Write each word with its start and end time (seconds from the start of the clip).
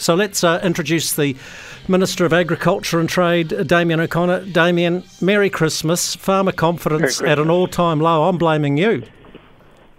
So 0.00 0.14
let's 0.14 0.42
uh, 0.42 0.60
introduce 0.62 1.12
the 1.12 1.36
Minister 1.86 2.24
of 2.24 2.32
Agriculture 2.32 3.00
and 3.00 3.08
Trade, 3.08 3.66
Damien 3.66 4.00
O'Connor. 4.00 4.46
Damien, 4.46 5.04
Merry 5.20 5.50
Christmas. 5.50 6.16
Farmer 6.16 6.52
confidence 6.52 7.18
Christmas. 7.18 7.30
at 7.30 7.38
an 7.38 7.50
all 7.50 7.66
time 7.66 8.00
low. 8.00 8.26
I'm 8.26 8.38
blaming 8.38 8.78
you. 8.78 9.02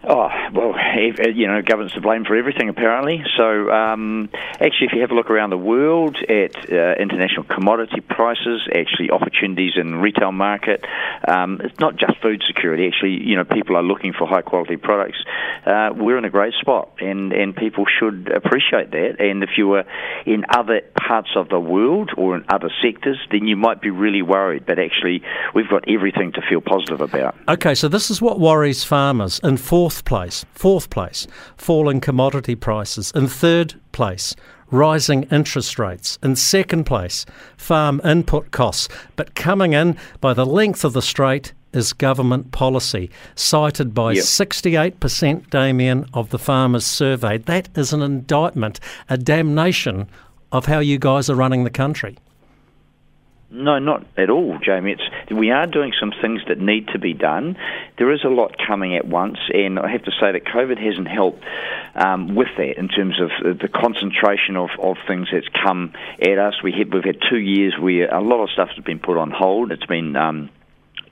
Oh, 0.06 0.28
well, 0.54 0.71
you 0.94 1.48
know, 1.48 1.62
government's 1.62 1.96
to 1.96 2.02
blame 2.02 2.26
for 2.26 2.36
everything, 2.36 2.70
apparently. 2.70 3.24
So, 3.38 3.70
um, 3.72 4.30
actually, 4.34 4.88
if 4.88 4.94
you 4.94 5.02
have 5.02 5.12
a 5.12 5.16
look 5.16 5.30
around 5.30 5.50
the 5.50 5.58
world 5.58 6.18
at 6.18 6.72
uh, 6.72 6.96
international 7.00 7.44
commodity 7.44 8.02
prices, 8.02 8.68
actually 8.74 9.12
opportunities 9.12 9.74
in 9.76 9.96
retail 9.96 10.32
market, 10.32 10.86
um, 11.28 11.62
it's 11.64 11.80
not 11.80 11.96
just 11.98 12.18
food 12.22 12.44
security. 12.48 12.88
Actually, 12.88 13.24
you 13.24 13.36
know, 13.36 13.44
people 13.44 13.76
are 13.76 13.84
looking 13.84 14.14
for 14.14 14.28
high 14.28 14.42
quality 14.42 14.78
products. 14.78 15.18
Uh, 15.66 15.90
we're 15.96 16.18
in 16.18 16.26
a 16.26 16.30
great 16.30 16.54
spot, 16.60 16.92
and, 17.00 17.34
and 17.34 17.56
people 17.56 17.86
should 18.00 18.32
appreciate 18.34 18.92
that. 18.92 19.20
And 19.20 19.44
if 19.44 19.52
you 19.58 19.68
were 19.68 19.86
in 20.26 20.46
other 20.50 20.82
parts 20.96 21.30
of 21.36 21.50
the 21.50 21.60
world 21.60 22.12
or 22.18 22.36
in 22.36 22.46
other 22.50 22.72
sectors, 22.82 23.20
then 23.32 23.48
you 23.48 23.56
might 23.56 23.82
be 23.82 23.90
really 23.90 24.22
worried. 24.22 24.66
But 24.66 24.80
actually, 24.80 25.24
we've 25.54 25.70
got 25.70 25.88
everything 25.88 26.32
to 26.34 26.42
feel 26.42 26.62
positive 26.62 27.02
about. 27.02 27.36
Okay, 27.48 27.76
so 27.76 27.88
this 27.88 28.10
is 28.10 28.22
what 28.22 28.40
worries 28.40 28.84
farmers. 28.84 29.40
In 29.44 29.58
fourth 29.58 30.06
place, 30.06 30.46
fourth 30.54 30.81
place, 30.90 31.28
falling 31.58 32.02
commodity 32.02 32.56
prices. 32.56 33.12
In 33.16 33.28
third 33.28 33.76
place, 33.92 34.36
rising 34.72 35.24
interest 35.24 35.78
rates. 35.78 36.18
In 36.24 36.36
second 36.36 36.86
place, 36.86 37.26
farm 37.58 38.02
input 38.04 38.52
costs. 38.52 38.88
But 39.16 39.36
coming 39.36 39.74
in 39.74 39.98
by 40.20 40.34
the 40.34 40.46
length 40.46 40.84
of 40.84 40.94
the 40.94 41.02
straight 41.02 41.54
is 41.74 41.94
government 41.94 42.52
policy, 42.52 43.10
cited 43.36 43.94
by 43.94 44.14
Yep. 44.14 44.24
68%, 44.26 45.50
Damien, 45.50 46.06
of 46.14 46.30
the 46.30 46.40
farmers 46.40 46.86
surveyed. 46.86 47.46
That 47.46 47.70
is 47.76 47.94
an 47.94 48.02
indictment, 48.02 48.80
a 49.10 49.18
damnation 49.18 50.08
of 50.52 50.66
how 50.66 50.80
you 50.80 50.98
guys 51.00 51.30
are 51.30 51.36
running 51.36 51.64
the 51.64 51.70
country. 51.70 52.18
No, 53.54 53.80
not 53.80 54.06
at 54.18 54.30
all, 54.30 54.58
Jamie. 54.64 54.94
It's, 54.94 55.32
we 55.32 55.52
are 55.52 55.68
doing 55.68 55.92
some 56.00 56.14
things 56.22 56.42
that 56.48 56.58
need 56.58 56.88
to 56.94 57.00
be 57.00 57.14
done. 57.14 57.58
There 57.98 58.14
is 58.14 58.24
a 58.24 58.30
lot 58.30 58.56
coming 58.66 58.96
at 58.96 59.06
once, 59.06 59.40
and 59.54 59.78
I 59.78 59.92
have 59.92 60.04
to 60.04 60.12
say 60.12 60.32
that 60.32 60.46
COVID 60.46 60.82
hasn't 60.82 61.10
helped 61.10 61.44
um, 61.94 62.34
with 62.34 62.48
that 62.58 62.78
in 62.78 62.88
terms 62.88 63.20
of 63.20 63.30
uh, 63.30 63.54
the 63.62 63.68
concentration 63.68 64.56
of, 64.56 64.70
of 64.80 64.96
things 65.06 65.28
that's 65.34 65.50
come 65.50 65.92
at 66.22 66.40
us. 66.40 66.64
We 66.64 66.72
had, 66.72 66.94
we've 66.94 67.04
had 67.04 67.18
two 67.30 67.40
years 67.40 67.76
where 67.78 68.08
a 68.08 68.22
lot 68.22 68.42
of 68.42 68.50
stuff 68.52 68.70
has 68.74 68.86
been 68.86 69.00
put 69.00 69.18
on 69.18 69.32
hold. 69.32 69.74
It's 69.74 69.86
been 69.86 70.16
um, 70.16 70.50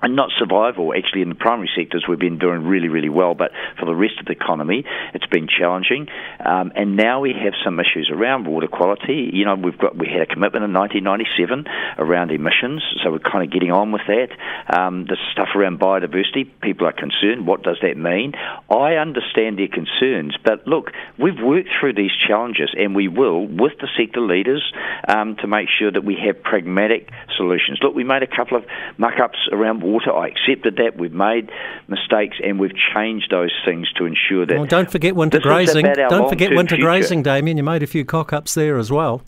and 0.02 0.16
not 0.16 0.30
survival. 0.38 0.94
Actually, 0.96 1.22
in 1.22 1.30
the 1.30 1.36
primary 1.36 1.70
sectors, 1.76 2.06
we've 2.08 2.20
been 2.20 2.40
doing 2.40 2.64
really, 2.64 2.88
really 2.88 3.10
well, 3.10 3.36
but 3.36 3.52
for 3.80 3.86
the 3.86 3.96
rest 3.96 4.20
of 4.20 4.26
the 4.26 4.32
economy, 4.32 4.86
it's 5.14 5.26
been 5.28 5.48
challenging. 5.48 6.08
Um, 6.44 6.72
and 6.76 6.96
now 6.96 7.20
we 7.20 7.34
have 7.34 7.54
some 7.64 7.80
issues 7.80 8.10
around 8.12 8.48
water 8.48 8.68
quality. 8.68 9.30
You 9.34 9.46
know, 9.46 9.56
we've 9.56 9.78
got 9.78 9.98
we 9.98 10.08
had 10.08 10.22
a 10.22 10.26
commitment 10.26 10.64
in 10.64 10.74
1997 10.74 11.66
around 11.98 12.32
emissions, 12.32 12.84
so 13.04 13.12
we're 13.12 13.20
kind 13.20 13.44
of 13.44 13.52
getting 13.52 13.72
on 13.72 13.92
with 13.92 14.04
that. 14.08 14.30
Um, 14.70 15.06
the 15.06 15.18
stuff 15.32 15.50
around 15.56 15.80
biodiversity, 15.80 16.50
people 16.62 16.88
are 16.88 16.94
concerned. 16.94 17.46
What 17.46 17.64
does 17.64 17.78
that 17.82 17.98
mean? 17.98 18.34
I 18.70 18.96
understand 18.96 19.60
their 19.60 19.68
concerns, 19.68 20.36
but 20.44 20.66
look, 20.68 20.92
we've 21.18 21.40
worked 21.42 21.70
through 21.80 21.94
these 21.94 22.12
challenges, 22.28 22.70
and 22.78 22.96
we 22.96 23.08
will 23.08 23.46
with 23.46 23.74
the 23.80 23.88
sector 23.98 24.22
leaders 24.22 24.64
um, 25.08 25.36
to 25.38 25.48
make 25.48 25.68
sure 25.70 25.92
that 25.92 26.06
we 26.06 26.16
have 26.26 26.42
pragmatic 26.42 27.10
solutions. 27.36 27.80
Look, 27.82 27.96
we 27.96 28.04
made 28.04 28.24
a 28.24 28.28
couple 28.28 28.58
of 28.58 28.66
muck-ups 28.98 29.50
around 29.52 29.82
water. 29.92 30.14
I 30.14 30.28
accepted 30.28 30.78
that. 30.78 30.98
We've 30.98 31.14
made 31.14 31.52
mistakes, 31.88 32.38
and 32.44 32.60
we've 32.60 32.76
changed 32.94 33.32
those 33.32 33.54
things 33.66 33.92
to 33.94 34.06
ensure 34.06 34.46
that. 34.46 34.58
Well, 34.58 34.66
don't 34.66 34.92
forget 34.92 35.16
winter 35.16 35.40
grazing. 35.40 35.86
Don't 35.86 36.30
forget 36.30 36.52
winter 36.52 36.76
future. 36.76 36.86
grazing, 36.88 37.24
Damien. 37.24 37.58
You 37.58 37.64
made 37.64 37.84
a 37.84 37.88
few 37.88 38.06
cock 38.06 38.34
ups 38.34 38.54
there 38.54 38.78
as 38.78 38.92
well. 38.92 39.24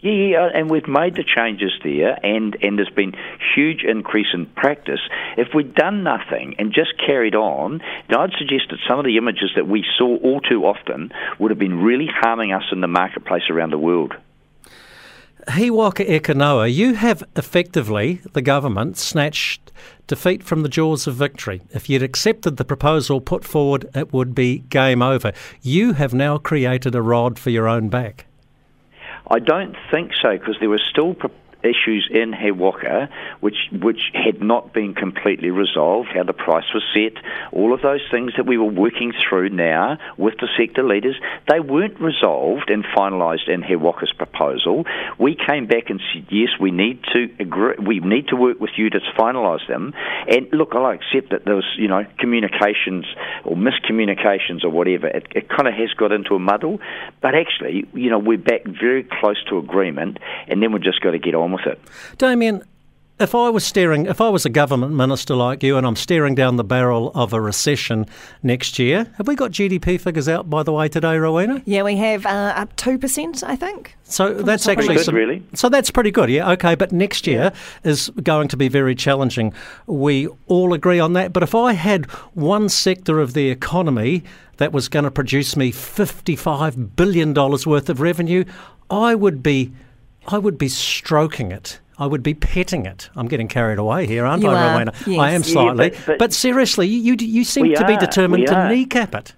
Yeah, 0.00 0.12
yeah, 0.12 0.48
and 0.54 0.70
we've 0.70 0.86
made 0.86 1.16
the 1.16 1.24
changes 1.24 1.72
there, 1.82 2.24
and, 2.24 2.56
and 2.62 2.78
there's 2.78 2.88
been 2.88 3.14
huge 3.56 3.82
increase 3.82 4.28
in 4.32 4.46
practice. 4.46 5.00
If 5.36 5.48
we'd 5.54 5.74
done 5.74 6.04
nothing 6.04 6.54
and 6.60 6.72
just 6.72 6.92
carried 7.04 7.34
on, 7.34 7.80
then 8.08 8.18
I'd 8.18 8.32
suggest 8.38 8.66
that 8.70 8.78
some 8.88 9.00
of 9.00 9.04
the 9.04 9.16
images 9.16 9.50
that 9.56 9.66
we 9.66 9.84
saw 9.98 10.16
all 10.18 10.40
too 10.40 10.66
often 10.66 11.10
would 11.40 11.50
have 11.50 11.58
been 11.58 11.82
really 11.82 12.06
harming 12.06 12.52
us 12.52 12.62
in 12.70 12.80
the 12.80 12.86
marketplace 12.86 13.50
around 13.50 13.70
the 13.70 13.78
world. 13.78 14.14
He 15.54 15.70
Waka 15.70 16.14
Eke 16.14 16.34
Noa, 16.36 16.66
you 16.66 16.94
have 16.94 17.24
effectively, 17.34 18.20
the 18.32 18.42
government, 18.42 18.98
snatched 18.98 19.72
defeat 20.06 20.42
from 20.42 20.62
the 20.62 20.68
jaws 20.68 21.06
of 21.06 21.14
victory. 21.14 21.62
If 21.70 21.88
you'd 21.88 22.02
accepted 22.02 22.56
the 22.56 22.64
proposal 22.64 23.20
put 23.20 23.44
forward, 23.44 23.88
it 23.94 24.12
would 24.12 24.34
be 24.34 24.58
game 24.58 25.02
over. 25.02 25.32
You 25.62 25.94
have 25.94 26.12
now 26.12 26.38
created 26.38 26.94
a 26.94 27.02
rod 27.02 27.38
for 27.38 27.50
your 27.50 27.68
own 27.68 27.88
back. 27.88 28.26
I 29.30 29.38
don't 29.38 29.76
think 29.90 30.12
so 30.20 30.36
because 30.38 30.56
there 30.60 30.70
were 30.70 30.80
still 30.90 31.14
pro- 31.14 31.30
issues 31.62 32.08
in 32.10 32.32
He 32.32 32.50
Waka 32.50 33.08
which 33.40 33.56
which 33.72 34.10
had 34.14 34.40
not 34.40 34.72
been 34.72 34.94
completely 34.94 35.50
resolved. 35.50 36.08
How 36.14 36.22
the 36.22 36.32
price 36.32 36.64
was 36.74 36.82
set, 36.94 37.22
all 37.52 37.72
of 37.72 37.82
those 37.82 38.00
things 38.10 38.32
that 38.36 38.46
we 38.46 38.58
were 38.58 38.64
working 38.64 39.12
through 39.28 39.50
now 39.50 39.98
with 40.16 40.34
the 40.40 40.48
sector 40.58 40.82
leaders, 40.82 41.16
they 41.48 41.60
weren't 41.60 42.00
resolved 42.00 42.70
and 42.70 42.84
finalised 42.84 43.48
in 43.48 43.62
He 43.62 43.76
Waka's 43.76 44.12
proposal. 44.16 44.84
We 45.18 45.36
came 45.36 45.66
back 45.66 45.90
and 45.90 46.00
said, 46.12 46.26
yes, 46.30 46.50
we 46.60 46.70
need 46.70 47.02
to 47.12 47.28
agree, 47.38 47.74
we 47.78 48.00
need 48.00 48.28
to 48.28 48.36
work 48.36 48.60
with 48.60 48.70
you 48.76 48.90
to 48.90 49.00
finalise 49.18 49.66
them. 49.68 49.94
And 50.28 50.48
look, 50.52 50.74
I 50.74 50.94
accept 50.94 51.30
that 51.30 51.44
there 51.44 51.54
was 51.54 51.66
you 51.76 51.88
know 51.88 52.04
communications 52.18 53.06
or 53.44 53.56
miscommunications 53.56 54.64
or 54.64 54.70
whatever. 54.70 55.06
It, 55.06 55.26
it 55.34 55.48
kind 55.48 55.68
of 55.68 55.74
has 55.74 55.92
got 55.96 56.12
into 56.12 56.34
a 56.34 56.38
muddle, 56.38 56.80
but 57.20 57.34
actually, 57.34 57.86
you 57.92 58.10
know, 58.10 58.18
we're 58.18 58.38
back 58.38 58.64
very 58.64 59.04
close 59.04 59.42
to 59.48 59.58
agreement, 59.58 60.18
and 60.48 60.62
then 60.62 60.72
we've 60.72 60.82
just 60.82 61.00
got 61.00 61.12
to 61.12 61.18
get 61.18 61.34
on 61.34 61.47
with 61.52 61.66
it. 61.66 61.80
Damien, 62.18 62.62
if 63.20 63.34
I 63.34 63.50
was 63.50 63.64
staring, 63.64 64.06
if 64.06 64.20
I 64.20 64.28
was 64.28 64.46
a 64.46 64.48
government 64.48 64.92
minister 64.94 65.34
like 65.34 65.62
you, 65.64 65.76
and 65.76 65.84
I'm 65.84 65.96
staring 65.96 66.36
down 66.36 66.54
the 66.54 66.62
barrel 66.62 67.10
of 67.16 67.32
a 67.32 67.40
recession 67.40 68.06
next 68.44 68.78
year, 68.78 69.12
have 69.16 69.26
we 69.26 69.34
got 69.34 69.50
GDP 69.50 70.00
figures 70.00 70.28
out 70.28 70.48
by 70.48 70.62
the 70.62 70.72
way 70.72 70.88
today, 70.88 71.16
Rowena? 71.18 71.60
Yeah, 71.64 71.82
we 71.82 71.96
have 71.96 72.24
uh, 72.24 72.52
up 72.54 72.76
2%, 72.76 73.42
I 73.42 73.56
think. 73.56 73.96
So 74.04 74.34
that's 74.34 74.68
actually 74.68 74.94
Good, 74.96 75.04
some, 75.04 75.16
really. 75.16 75.42
so 75.54 75.68
that's 75.68 75.90
pretty 75.90 76.12
good. 76.12 76.30
Yeah, 76.30 76.52
okay. 76.52 76.76
But 76.76 76.92
next 76.92 77.26
year 77.26 77.52
is 77.82 78.08
going 78.22 78.46
to 78.48 78.56
be 78.56 78.68
very 78.68 78.94
challenging. 78.94 79.52
We 79.86 80.28
all 80.46 80.72
agree 80.72 81.00
on 81.00 81.12
that. 81.14 81.32
But 81.32 81.42
if 81.42 81.54
I 81.56 81.72
had 81.72 82.06
one 82.34 82.68
sector 82.68 83.20
of 83.20 83.34
the 83.34 83.50
economy 83.50 84.22
that 84.58 84.72
was 84.72 84.88
going 84.88 85.04
to 85.04 85.10
produce 85.10 85.56
me 85.56 85.72
fifty-five 85.72 86.94
billion 86.96 87.32
dollars 87.32 87.66
worth 87.66 87.90
of 87.90 88.00
revenue, 88.00 88.44
I 88.90 89.14
would 89.14 89.42
be, 89.42 89.72
I 90.28 90.38
would 90.38 90.58
be 90.58 90.68
stroking 90.68 91.50
it. 91.52 91.80
I 91.98 92.06
would 92.06 92.22
be 92.22 92.34
petting 92.34 92.86
it. 92.86 93.10
I'm 93.16 93.26
getting 93.26 93.48
carried 93.48 93.78
away 93.78 94.06
here, 94.06 94.24
aren't 94.24 94.42
You 94.42 94.50
I, 94.50 94.54
are, 94.62 94.72
Rowena? 94.74 94.92
yes. 95.06 95.18
I 95.18 95.30
am 95.32 95.40
Yeah, 95.42 95.46
slightly. 95.46 95.90
but- 96.06 96.18
but- 96.18 96.32
seriously, 96.32 96.86
you 96.86 97.14
you, 97.14 97.26
you 97.26 97.44
seem 97.44 97.74
to 97.74 97.84
be 97.86 97.94
are, 97.94 97.98
determined 98.00 98.42
we 98.42 98.46
to 98.46 98.54
are. 98.54 98.68
kneecap 98.68 99.14
it. 99.14 99.34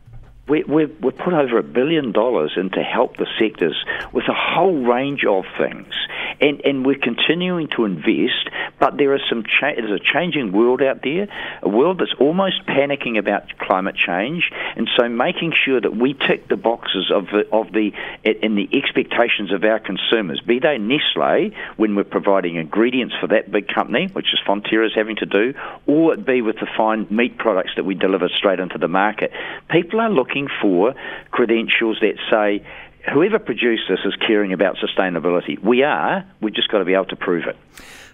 We, 0.48 0.64
we've, 0.64 0.90
we've 1.00 1.16
put 1.16 1.32
over 1.32 1.58
a 1.58 1.62
billion 1.62 2.10
dollars 2.12 2.52
in 2.56 2.70
to 2.70 2.82
help 2.82 3.16
the 3.18 3.26
sectors 3.38 3.76
with 4.12 4.24
a 4.28 4.34
whole 4.34 4.82
range 4.82 5.24
of 5.24 5.44
things. 5.56 5.94
And, 6.40 6.60
and 6.64 6.86
we're 6.86 6.98
continuing 6.98 7.68
to 7.76 7.84
invest, 7.84 8.48
but 8.78 8.96
there 8.96 9.14
is 9.14 9.20
some 9.28 9.44
cha- 9.44 9.74
there's 9.76 9.90
a 9.90 10.02
changing 10.02 10.52
world 10.52 10.82
out 10.82 11.02
there, 11.02 11.28
a 11.62 11.68
world 11.68 11.98
that's 12.00 12.14
almost 12.18 12.64
panicking 12.66 13.18
about 13.18 13.58
climate 13.58 13.94
change, 13.94 14.50
and 14.76 14.88
so 14.96 15.08
making 15.08 15.52
sure 15.64 15.80
that 15.80 15.94
we 15.94 16.14
tick 16.14 16.48
the 16.48 16.56
boxes 16.56 17.10
of 17.14 17.26
the 17.26 17.46
of 17.52 17.72
the 17.72 17.92
in 18.24 18.54
the 18.54 18.68
expectations 18.72 19.52
of 19.52 19.64
our 19.64 19.78
consumers, 19.78 20.40
be 20.40 20.58
they 20.58 20.78
Nestle 20.78 21.50
when 21.76 21.94
we're 21.94 22.04
providing 22.04 22.56
ingredients 22.56 23.14
for 23.20 23.26
that 23.28 23.50
big 23.50 23.68
company, 23.68 24.08
which 24.12 24.32
is 24.32 24.40
Fonterra's 24.46 24.92
having 24.94 25.16
to 25.16 25.26
do, 25.26 25.54
or 25.86 26.14
it 26.14 26.24
be 26.24 26.42
with 26.42 26.56
the 26.56 26.68
fine 26.76 27.06
meat 27.10 27.38
products 27.38 27.72
that 27.76 27.84
we 27.84 27.94
deliver 27.94 28.28
straight 28.28 28.60
into 28.60 28.78
the 28.78 28.88
market. 28.88 29.30
People 29.68 30.00
are 30.00 30.10
looking 30.10 30.48
for 30.60 30.94
credentials 31.30 31.98
that 32.00 32.14
say 32.30 32.64
whoever 33.12 33.38
produced 33.38 33.84
this 33.88 34.00
is 34.05 34.15
caring 34.16 34.53
about 34.53 34.77
sustainability. 34.77 35.58
We 35.62 35.82
are. 35.82 36.25
We've 36.41 36.55
just 36.55 36.70
got 36.70 36.79
to 36.79 36.85
be 36.85 36.94
able 36.94 37.06
to 37.06 37.17
prove 37.17 37.44
it. 37.47 37.56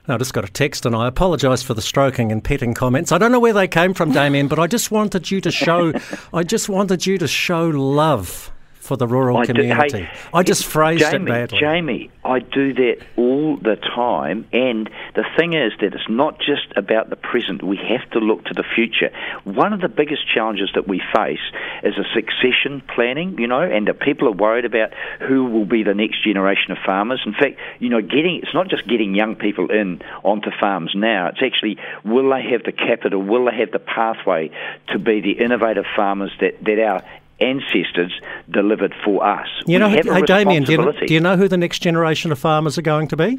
I 0.09 0.17
just 0.19 0.35
got 0.35 0.45
a 0.45 0.49
text, 0.49 0.87
and 0.87 0.95
I 0.95 1.09
apologise 1.09 1.63
for 1.65 1.75
the 1.75 1.83
stroking 1.83 2.31
and 2.31 2.43
petting 2.43 2.75
comments. 2.75 3.11
I 3.11 3.19
don't 3.19 3.33
know 3.33 3.41
where 3.41 3.53
they 3.53 3.67
came 3.67 3.93
from, 3.93 4.13
Damien, 4.13 4.47
but 4.47 4.59
I 4.59 4.69
just 4.69 4.93
wanted 4.93 5.31
you 5.33 5.41
to 5.41 5.51
show, 5.51 5.93
I 6.33 6.45
just 6.45 6.69
wanted 6.69 7.07
you 7.07 7.19
to 7.19 7.27
show 7.27 7.69
love 7.69 8.53
for 8.87 8.97
the 8.97 9.07
rural 9.07 9.37
I 9.37 9.45
do- 9.45 9.53
community. 9.55 10.03
hey, 10.05 10.09
I 10.33 10.43
just 10.43 10.65
phrased 10.65 11.01
Jamie, 11.03 11.25
it 11.25 11.29
badly. 11.29 11.59
Jamie, 11.59 12.11
I 12.25 12.39
do 12.39 12.73
that 12.75 12.99
all 13.17 13.57
the 13.57 13.77
time, 13.77 14.47
and 14.53 14.89
the 15.15 15.25
thing 15.37 15.55
is 15.55 15.73
that 15.81 15.95
it's 15.95 16.09
not 16.09 16.39
just 16.39 16.67
about 16.77 17.11
the 17.11 17.17
present. 17.17 17.63
We 17.63 17.77
have 17.77 18.09
to 18.13 18.19
look 18.21 18.45
to 18.47 18.55
the 18.55 18.65
future. 18.75 19.11
One 19.45 19.73
of 19.73 19.81
the 19.81 19.89
biggest 19.89 20.23
challenges 20.33 20.71
that 20.75 20.87
we 20.89 21.03
face 21.15 21.41
is 21.83 21.95
a 21.99 22.05
succession 22.15 22.83
planning, 22.95 23.39
you 23.39 23.47
know, 23.47 23.61
and 23.61 23.87
that 23.89 24.01
people 24.01 24.29
are 24.29 24.33
worried 24.33 24.65
about 24.65 24.93
who 25.21 25.45
will 25.45 25.67
be 25.67 25.83
the 25.83 25.95
next 25.95 26.23
generation 26.25 26.73
of 26.73 26.79
farmers. 26.85 27.21
In 27.27 27.33
fact, 27.33 27.59
you 27.79 27.89
know, 27.89 28.01
getting 28.01 28.41
it's 28.43 28.55
not 28.55 28.69
just 28.69 28.87
getting 28.89 29.15
young 29.15 29.35
people 29.37 29.71
in 29.71 30.01
onto 30.25 30.51
farms 30.61 30.93
now. 30.95 31.29
It's 31.29 31.43
actually 31.43 31.79
will 32.05 32.31
they 32.31 32.43
have 32.51 32.63
the 32.65 32.73
capital? 32.73 33.23
Will 33.23 33.47
they 33.47 33.57
have 33.57 33.71
the 33.73 33.79
pathway 33.79 34.51
to 34.89 34.99
be 34.99 35.21
the 35.21 35.33
innovative 35.33 35.85
farmers 35.95 36.33
that 36.41 36.63
that 36.65 36.79
our 36.79 37.03
ancestors 37.41 38.13
delivered 38.51 38.95
for 39.05 39.25
us. 39.27 39.49
You 39.67 39.79
know, 39.79 39.89
we 39.89 39.97
have 39.97 40.07
a 40.07 40.15
hey 40.15 40.23
Damien, 40.23 40.65
do 40.65 40.73
you, 40.73 40.79
responsibility. 40.79 41.07
do 41.07 41.15
you 41.15 41.21
know 41.21 41.37
who 41.37 41.49
the 41.49 41.57
next 41.59 41.81
generation 41.81 42.33
of 42.33 42.39
farmers 42.39 42.79
are 42.79 42.83
going 42.83 43.09
to 43.09 43.17
be? 43.17 43.39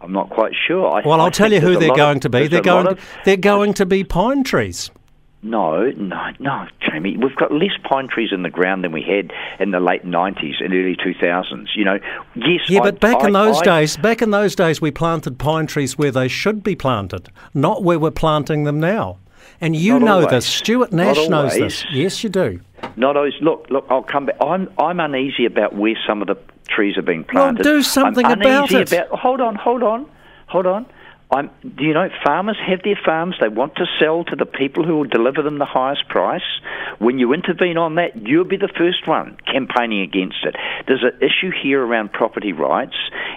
I'm 0.00 0.12
not 0.12 0.30
quite 0.30 0.52
sure. 0.66 0.86
I, 0.90 1.02
Well, 1.06 1.20
I 1.20 1.24
I'll 1.24 1.30
tell 1.30 1.52
you 1.52 1.60
who 1.60 1.78
they're 1.78 1.94
going 1.94 2.16
of- 2.18 2.22
to 2.22 2.28
be. 2.30 2.46
They're 2.48 2.60
going. 2.60 2.86
of- 2.88 3.00
they're 3.24 3.36
going 3.36 3.72
to 3.74 3.86
be 3.86 4.04
pine 4.04 4.44
trees. 4.44 4.90
No, 5.42 5.90
no, 5.98 6.30
no, 6.38 6.66
Jamie. 6.80 7.18
We've 7.18 7.36
got 7.36 7.52
less 7.52 7.72
pine 7.84 8.08
trees 8.08 8.30
in 8.32 8.42
the 8.42 8.48
ground 8.50 8.82
than 8.82 8.92
we 8.92 9.02
had 9.02 9.30
in 9.60 9.72
the 9.72 9.80
late 9.80 10.02
'90s 10.04 10.62
and 10.64 10.72
early 10.72 10.96
2000s. 10.96 11.68
You 11.76 11.84
know, 11.84 11.98
yes. 12.34 12.60
Yeah, 12.68 12.80
I- 12.80 12.84
but 12.84 13.00
back 13.00 13.22
in 13.22 13.32
those 13.34 13.60
I- 13.60 13.64
days, 13.64 13.96
back 13.98 14.22
in 14.22 14.30
those 14.30 14.54
days, 14.54 14.80
we 14.80 14.90
planted 14.90 15.38
pine 15.38 15.66
trees 15.66 15.98
where 15.98 16.10
they 16.10 16.28
should 16.28 16.62
be 16.62 16.74
planted, 16.74 17.28
not 17.52 17.82
where 17.82 17.98
we're 17.98 18.10
planting 18.10 18.64
them 18.64 18.80
now. 18.80 19.18
And 19.60 19.74
you 19.76 19.94
Not 19.94 20.02
know 20.02 20.14
always. 20.14 20.30
this. 20.30 20.46
Stuart 20.46 20.92
Nash 20.92 21.28
knows 21.28 21.54
this. 21.54 21.84
Yes, 21.92 22.22
you 22.24 22.30
do. 22.30 22.60
Not 22.96 23.16
always. 23.16 23.34
Look, 23.40 23.66
look. 23.70 23.86
I'll 23.88 24.02
come 24.02 24.26
back. 24.26 24.36
I'm 24.40 24.68
I'm 24.78 25.00
uneasy 25.00 25.46
about 25.46 25.74
where 25.74 25.96
some 26.06 26.20
of 26.22 26.28
the 26.28 26.36
trees 26.68 26.96
are 26.98 27.02
being 27.02 27.24
Well, 27.32 27.44
planted. 27.44 27.62
do 27.62 27.82
something 27.82 28.24
I'm 28.24 28.40
about 28.40 28.70
uneasy 28.70 28.96
it. 28.96 29.00
About, 29.06 29.18
hold 29.18 29.40
on, 29.40 29.54
hold 29.54 29.82
on, 29.82 30.06
hold 30.48 30.66
on. 30.66 30.86
I'm, 31.34 31.50
do 31.62 31.82
you 31.82 31.94
know 31.94 32.08
farmers 32.24 32.56
have 32.64 32.82
their 32.84 32.98
farms? 33.04 33.34
They 33.40 33.48
want 33.48 33.74
to 33.76 33.86
sell 33.98 34.22
to 34.22 34.36
the 34.36 34.46
people 34.46 34.84
who 34.84 34.98
will 34.98 35.08
deliver 35.08 35.42
them 35.42 35.58
the 35.58 35.64
highest 35.64 36.08
price. 36.08 36.46
When 37.00 37.18
you 37.18 37.32
intervene 37.32 37.76
on 37.76 37.96
that, 37.96 38.14
you'll 38.14 38.44
be 38.44 38.56
the 38.56 38.70
first 38.78 39.08
one 39.08 39.36
campaigning 39.52 40.02
against 40.02 40.44
it. 40.44 40.54
There's 40.86 41.02
an 41.02 41.18
issue 41.20 41.50
here 41.50 41.84
around 41.84 42.12
property 42.12 42.52
rights, 42.52 42.94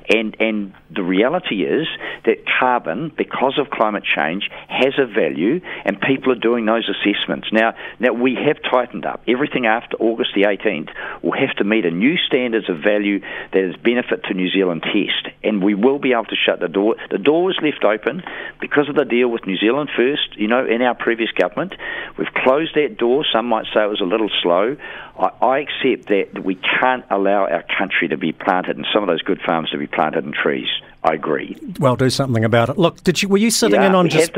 and 0.09 0.37
and 0.39 0.73
the 0.91 1.01
reality 1.01 1.63
is 1.63 1.87
that 2.25 2.45
carbon, 2.59 3.11
because 3.17 3.57
of 3.59 3.71
climate 3.71 4.03
change, 4.03 4.47
has 4.67 4.93
a 4.99 5.07
value, 5.07 5.59
and 5.83 5.99
people 5.99 6.31
are 6.31 6.39
doing 6.39 6.65
those 6.65 6.87
assessments 6.87 7.47
now. 7.51 7.73
Now 7.99 8.13
we 8.13 8.35
have 8.35 8.57
tightened 8.69 9.07
up. 9.07 9.23
Everything 9.27 9.65
after 9.65 9.97
August 9.97 10.31
the 10.35 10.43
18th 10.43 10.89
will 11.23 11.33
have 11.33 11.55
to 11.57 11.63
meet 11.63 11.85
a 11.85 11.91
new 11.91 12.15
standards 12.17 12.69
of 12.69 12.77
value 12.77 13.21
that 13.53 13.69
is 13.69 13.75
benefit 13.77 14.23
to 14.25 14.35
New 14.35 14.51
Zealand 14.51 14.83
test, 14.83 15.33
and 15.43 15.63
we 15.63 15.73
will 15.73 15.97
be 15.97 16.13
able 16.13 16.25
to 16.25 16.35
shut 16.35 16.59
the 16.59 16.67
door. 16.67 16.95
The 17.09 17.17
door 17.17 17.43
was 17.43 17.57
left 17.63 17.83
open 17.87 18.23
because 18.59 18.89
of 18.89 18.95
the 18.95 19.05
deal 19.05 19.29
with 19.29 19.45
New 19.47 19.57
Zealand 19.57 19.89
First. 19.95 20.37
You 20.37 20.47
know, 20.47 20.65
in 20.65 20.81
our 20.81 20.95
previous 20.95 21.31
government, 21.31 21.73
we've 22.17 22.33
closed 22.33 22.75
that 22.75 22.97
door. 22.97 23.25
Some 23.31 23.47
might 23.47 23.65
say 23.73 23.83
it 23.83 23.89
was 23.89 24.01
a 24.01 24.05
little 24.05 24.29
slow. 24.41 24.77
I, 25.19 25.29
I 25.41 25.59
accept 25.59 26.09
that, 26.09 26.43
we 26.43 26.55
can't 26.55 27.05
allow 27.09 27.47
our 27.47 27.63
country 27.77 28.07
to 28.09 28.17
be 28.17 28.31
planted 28.31 28.77
and 28.77 28.85
some 28.93 29.03
of 29.03 29.07
those 29.07 29.21
good 29.21 29.41
farms 29.41 29.71
to 29.71 29.77
be 29.77 29.87
planted 29.87 30.25
in 30.25 30.33
trees. 30.33 30.67
I 31.03 31.13
agree. 31.13 31.57
Well, 31.79 31.95
do 31.95 32.09
something 32.09 32.43
about 32.43 32.69
it. 32.69 32.77
Look, 32.77 33.03
did 33.03 33.21
you? 33.21 33.29
Were 33.29 33.37
you 33.37 33.51
sitting 33.51 33.81
yeah, 33.81 33.87
in 33.87 33.95
on 33.95 34.09
just? 34.09 34.37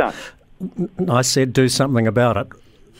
I 1.07 1.21
said, 1.21 1.53
do 1.53 1.69
something 1.69 2.07
about 2.07 2.37
it. 2.37 2.47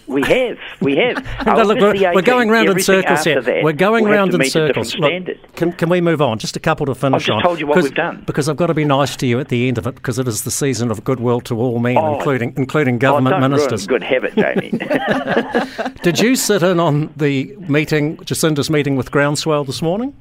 We 0.09 0.23
have, 0.23 0.57
we 0.81 0.95
have. 0.97 1.23
No, 1.45 1.63
look, 1.63 1.79
we're, 1.79 2.13
we're 2.15 2.21
going 2.23 2.49
round 2.49 2.67
in 2.67 2.79
circles 2.79 3.23
here. 3.23 3.41
that 3.41 3.63
we're 3.63 3.73
going 3.73 4.05
will 4.05 4.11
round 4.11 4.33
in 4.33 4.39
meet 4.39 4.55
a 4.55 4.67
different 4.67 4.87
circles. 4.87 5.27
Look, 5.27 5.55
can, 5.55 5.71
can 5.73 5.87
we 5.89 6.01
move 6.01 6.19
on? 6.21 6.39
Just 6.39 6.55
a 6.55 6.59
couple 6.59 6.87
to 6.87 6.95
finish 6.95 7.25
just 7.25 7.35
on. 7.35 7.43
told 7.43 7.59
you 7.59 7.67
what 7.67 7.81
we've 7.83 7.93
done. 7.93 8.23
Because 8.25 8.49
I've 8.49 8.57
got 8.57 8.67
to 8.67 8.73
be 8.73 8.85
nice 8.85 9.15
to 9.17 9.27
you 9.27 9.39
at 9.39 9.49
the 9.49 9.67
end 9.67 9.77
of 9.77 9.85
it, 9.85 9.93
because 9.95 10.17
it 10.17 10.27
is 10.27 10.43
the 10.43 10.51
season 10.51 10.89
of 10.89 11.03
goodwill 11.03 11.41
to 11.41 11.59
all 11.59 11.77
men, 11.79 11.97
Oh. 11.97 12.15
including 12.17 12.53
including 12.57 12.95
Oh, 12.95 12.99
government 12.99 13.35
ruin 13.37 13.51
ministers. 13.51 13.85
Good 13.85 14.01
habit, 14.03 14.33
Jamie. 14.35 14.71
Did 16.03 16.19
you 16.19 16.35
sit 16.35 16.63
in 16.63 16.79
on 16.79 17.13
the 17.15 17.55
meeting, 17.67 18.17
Jacinda's 18.25 18.69
meeting 18.71 18.95
with 18.95 19.11
Groundswell 19.11 19.63
this 19.63 19.81
morning? 19.81 20.13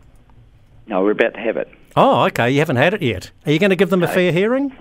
no, 0.86 1.02
we're 1.02 1.10
about 1.12 1.34
to 1.34 1.40
have 1.40 1.56
it. 1.56 1.68
Oh, 1.96 2.24
okay. 2.26 2.50
You 2.50 2.58
haven't 2.60 2.76
had 2.76 2.94
it 2.94 3.02
yet. 3.02 3.30
Are 3.46 3.52
you 3.52 3.58
going 3.58 3.70
to 3.70 3.76
give 3.76 3.90
them 3.90 4.02
a 4.02 4.08
fair 4.08 4.32
hearing? 4.32 4.74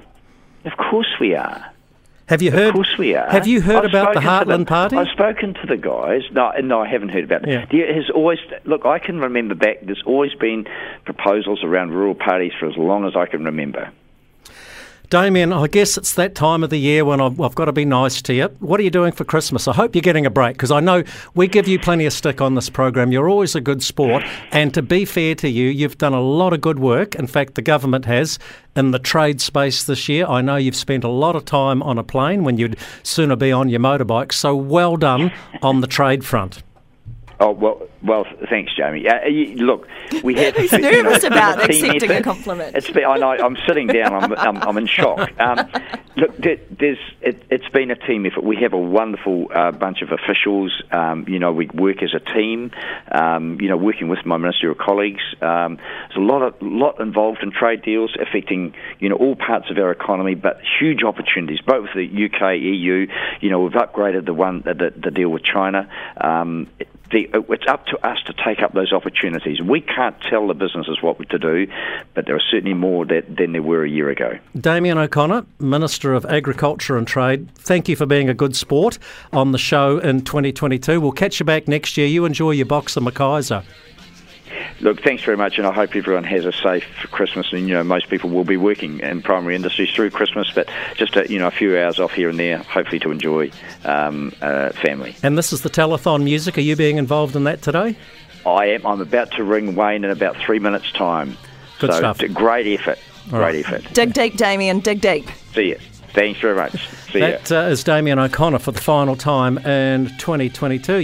Of 0.66 0.74
course 0.78 1.08
we 1.20 1.34
are. 1.36 1.66
Have 2.28 2.42
you 2.42 2.52
heard? 2.52 2.70
Of 2.70 2.74
course 2.76 2.98
we 2.98 3.16
are. 3.16 3.30
Have 3.30 3.48
you 3.48 3.62
heard 3.62 3.86
I've 3.86 3.90
about 3.90 4.14
the 4.14 4.20
Heartland 4.20 4.68
Party? 4.68 4.98
I've 4.98 5.08
spoken 5.08 5.54
to 5.54 5.66
the 5.66 5.78
guys. 5.78 6.24
No, 6.32 6.52
no, 6.62 6.82
I 6.82 6.88
haven't 6.88 7.10
heard 7.10 7.24
about 7.24 7.44
it. 7.44 7.50
Yeah. 7.50 7.66
There 7.72 7.94
has 7.94 8.10
always 8.14 8.40
look. 8.66 8.86
I 8.86 9.00
can 9.00 9.20
remember 9.20 9.56
back. 9.56 9.78
There's 9.82 10.04
always 10.06 10.34
been 10.34 10.68
proposals 11.06 11.64
around 11.64 11.92
rural 11.92 12.16
parties 12.16 12.52
for 12.60 12.68
as 12.68 12.76
long 12.76 13.06
as 13.06 13.16
I 13.16 13.28
can 13.28 13.46
remember. 13.46 13.92
Damien, 15.10 15.54
I 15.54 15.68
guess 15.68 15.98
it's 15.98 16.16
that 16.16 16.36
time 16.36 16.66
of 16.66 16.70
the 16.70 16.78
year 16.78 17.06
when 17.06 17.22
I've, 17.22 17.40
I've 17.40 17.56
got 17.56 17.66
to 17.66 17.72
be 17.72 17.86
nice 17.86 18.22
to 18.24 18.34
you. 18.34 18.50
What 18.60 18.78
are 18.78 18.84
you 18.84 18.90
doing 18.90 19.14
for 19.14 19.24
Christmas? 19.24 19.66
I 19.66 19.74
hope 19.74 19.96
you're 19.96 20.02
getting 20.02 20.26
a 20.26 20.30
break 20.30 20.58
because 20.58 20.70
I 20.70 20.82
know 20.82 21.02
we 21.34 21.48
give 21.48 21.66
you 21.66 21.80
plenty 21.80 22.06
of 22.06 22.12
stick 22.12 22.42
on 22.42 22.56
this 22.56 22.70
program. 22.70 23.14
You're 23.14 23.30
always 23.30 23.56
a 23.56 23.62
good 23.62 23.82
sport. 23.82 24.24
And 24.52 24.74
to 24.74 24.82
be 24.82 25.06
fair 25.06 25.34
to 25.36 25.48
you, 25.48 25.70
you've 25.70 25.98
done 25.98 26.14
a 26.14 26.20
lot 26.20 26.52
of 26.52 26.60
good 26.60 26.80
work. 26.80 27.16
In 27.16 27.26
fact, 27.26 27.56
the 27.56 27.62
government 27.62 28.04
has 28.04 28.38
in 28.76 28.92
the 28.92 29.00
trade 29.00 29.40
space 29.40 29.86
this 29.86 30.10
year. 30.10 30.26
I 30.26 30.42
know 30.42 30.58
you've 30.58 30.76
spent 30.76 31.06
a 31.06 31.10
lot 31.10 31.38
of 31.38 31.46
time 31.46 31.82
on 31.84 31.98
a 31.98 32.04
plane 32.04 32.44
when 32.44 32.58
you'd 32.58 32.78
sooner 33.02 33.38
be 33.38 33.50
on 33.50 33.70
your 33.70 33.80
motorbike. 33.80 34.34
So 34.34 34.58
well 34.58 34.98
done 34.98 35.32
on 35.62 35.80
the 35.80 35.88
trade 35.88 36.26
front. 36.26 36.64
Oh 37.40 37.52
well, 37.52 37.88
well. 38.02 38.26
Thanks, 38.50 38.76
Jamie. 38.76 39.08
Uh, 39.08 39.26
you, 39.28 39.56
look, 39.58 39.88
we 40.24 40.34
have. 40.36 40.56
He's 40.58 40.72
you 40.72 40.80
know, 40.80 40.90
nervous 40.90 41.24
about 41.24 41.64
accepting 41.64 42.10
a 42.10 42.24
compliment. 42.24 42.76
It's 42.76 42.90
been, 42.90 43.06
I 43.06 43.18
know. 43.18 43.30
I'm 43.32 43.58
sitting 43.68 43.86
down. 43.88 44.12
I'm, 44.12 44.34
I'm, 44.34 44.58
I'm 44.58 44.78
in 44.78 44.88
shock. 44.88 45.32
Um, 45.40 45.70
look, 46.16 46.36
there, 46.38 46.58
there's. 46.72 46.98
It, 47.22 47.44
it's 47.52 47.70
been 47.70 47.92
a 47.92 47.96
team 47.96 48.26
effort. 48.26 48.44
We 48.44 48.58
have 48.62 48.74
a 48.74 48.78
wonderful 48.78 49.48
uh, 49.54 49.72
bunch 49.72 50.02
of 50.02 50.10
officials. 50.12 50.84
Um, 50.92 51.26
you 51.28 51.38
know, 51.38 51.54
we 51.54 51.68
work 51.68 52.02
as 52.02 52.14
a 52.16 52.20
team. 52.20 52.72
Um, 53.12 53.62
you 53.62 53.70
know, 53.70 53.78
working 53.78 54.08
with 54.10 54.26
my 54.26 54.38
ministerial 54.38 54.76
colleagues. 54.76 55.22
Um, 55.42 55.78
there's 55.78 56.18
a 56.18 56.20
lot 56.20 56.42
of 56.42 56.56
lot 56.60 57.00
involved 57.00 57.44
in 57.44 57.52
trade 57.52 57.84
deals 57.84 58.18
affecting 58.20 58.74
you 59.00 59.10
know 59.10 59.16
all 59.16 59.36
parts 59.36 59.70
of 59.70 59.78
our 59.78 59.92
economy, 59.92 60.34
but 60.34 60.60
huge 60.80 61.04
opportunities 61.04 61.60
both 61.62 61.90
with 61.94 62.10
the 62.10 62.26
UK, 62.26 62.60
EU. 62.60 63.08
You 63.40 63.50
know, 63.50 63.62
we've 63.62 63.74
upgraded 63.74 64.26
the 64.26 64.34
one 64.34 64.64
the, 64.66 64.92
the 64.96 65.12
deal 65.12 65.30
with 65.30 65.44
China. 65.44 65.88
Um, 66.20 66.68
the, 67.12 67.30
it's 67.50 67.68
up 67.68 67.86
to 67.88 68.08
us 68.08 68.20
to 68.26 68.34
take 68.34 68.62
up 68.62 68.74
those 68.74 68.94
opportunities. 68.94 69.62
We 69.62 69.82
can't 69.82 70.20
tell 70.22 70.48
the 70.48 70.54
businesses 70.54 71.02
what 71.02 71.18
to 71.30 71.40
do, 71.40 71.68
but 72.14 72.26
there 72.26 72.36
are 72.36 72.42
certainly 72.52 72.74
more 72.74 73.06
that, 73.06 73.36
than 73.36 73.52
there 73.54 73.62
were 73.62 73.84
a 73.84 73.90
year 73.90 74.10
ago. 74.10 74.38
Damien 74.60 74.98
O'Connor, 74.98 75.46
Minister 75.60 76.14
of 76.14 76.26
Agriculture 76.26 76.98
and 76.98 77.08
Trade, 77.08 77.50
thank 77.56 77.90
you 77.90 77.96
for 77.96 78.06
being 78.06 78.30
a 78.30 78.34
good 78.34 78.56
sport 78.56 78.98
on 79.34 79.52
the 79.52 79.58
show 79.58 79.98
in 80.00 80.22
2022. 80.22 81.02
We'll 81.02 81.12
catch 81.12 81.40
you 81.40 81.46
back 81.46 81.68
next 81.68 81.98
year. 81.98 82.08
You 82.08 82.26
enjoy 82.26 82.52
your 82.52 82.66
box 82.66 82.98
of 82.98 83.04
Mackaiser. 83.04 83.64
Look, 84.80 85.02
thanks 85.02 85.24
very 85.24 85.38
much, 85.38 85.58
and 85.58 85.66
I 85.66 85.74
hope 85.74 85.96
everyone 85.96 86.24
has 86.26 86.46
a 86.46 86.52
safe 86.52 86.86
Christmas. 87.12 87.52
And 87.52 87.68
you 87.68 87.74
know, 87.74 87.84
most 87.84 88.10
people 88.10 88.30
will 88.30 88.44
be 88.44 88.58
working 88.58 89.00
in 89.00 89.22
primary 89.22 89.56
industries 89.56 89.92
through 89.92 90.12
Christmas, 90.12 90.52
but 90.54 90.70
just 90.96 91.16
a, 91.16 91.30
you 91.32 91.40
know 91.40 91.48
a 91.48 91.52
few 91.52 91.78
hours 91.78 92.00
off 92.00 92.12
here 92.14 92.30
and 92.30 92.40
there, 92.40 92.60
hopefully 92.60 93.00
to 93.00 93.12
enjoy 93.12 93.52
um, 93.86 94.32
uh, 94.42 94.70
family. 94.72 95.16
And 95.24 95.38
this 95.38 95.52
is 95.52 95.62
the 95.62 95.70
telethon 95.70 96.24
music. 96.24 96.58
Are 96.58 96.62
you 96.62 96.76
being 96.76 96.98
involved 96.98 97.36
in 97.36 97.44
that 97.46 97.62
today? 97.62 97.96
I 98.46 98.68
am. 98.68 98.86
I'm 98.86 99.02
about 99.02 99.32
to 99.32 99.44
ring 99.44 99.76
Wayne 99.76 100.04
in 100.04 100.12
about 100.12 100.38
three 100.38 100.60
minutes' 100.60 100.92
time. 100.92 101.38
Good 101.80 101.92
so 101.92 101.98
stuff. 101.98 102.18
great 102.34 102.68
effort. 102.80 103.00
All 103.32 103.40
Great 103.40 103.66
right. 103.66 103.74
effort. 103.82 103.94
dig 103.94 104.14
deep, 104.14 104.38
Damien, 104.38 104.80
dig 104.80 105.02
deep. 105.02 105.28
See 105.54 105.70
you. 105.70 105.80
Thanks 106.14 106.40
very 106.40 106.56
much. 106.56 106.88
See 107.12 107.20
ya. 107.20 107.28
That 107.28 107.52
uh, 107.52 107.70
is 107.70 107.84
Damien 107.84 108.18
O'Connor 108.18 108.60
for 108.60 108.72
the 108.72 108.82
final 108.82 109.16
time 109.16 109.58
in 109.60 110.08
2022. 110.18 111.00